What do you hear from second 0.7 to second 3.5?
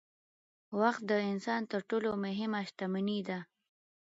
وخت د انسان تر ټولو مهمه شتمني ده